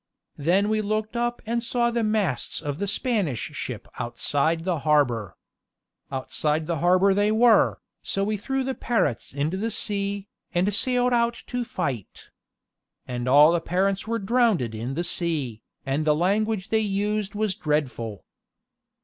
Then 0.39 0.67
we 0.69 0.81
looked 0.81 1.15
up 1.15 1.43
and 1.45 1.63
saw 1.63 1.91
the 1.91 2.03
masts 2.03 2.59
of 2.59 2.79
the 2.79 2.87
Spanish 2.87 3.51
ship 3.53 3.87
outside 3.99 4.63
the 4.63 4.79
harbor. 4.79 5.37
Outside 6.11 6.65
the 6.65 6.79
harbor 6.79 7.13
they 7.13 7.31
were, 7.31 7.79
so 8.01 8.23
we 8.23 8.35
threw 8.35 8.63
the 8.63 8.73
parrots 8.73 9.31
into 9.31 9.57
the 9.57 9.69
sea, 9.69 10.27
and 10.55 10.73
sailed 10.73 11.13
out 11.13 11.43
to 11.45 11.63
fight. 11.63 12.29
And 13.07 13.27
all 13.29 13.51
the 13.51 13.61
parrots 13.61 14.07
were 14.07 14.17
drowneded 14.17 14.73
in 14.73 14.95
the 14.95 15.03
sea, 15.03 15.61
and 15.85 16.03
the 16.03 16.15
language 16.15 16.69
they 16.69 16.79
used 16.79 17.35
was 17.35 17.53
dreadful." 17.53 18.25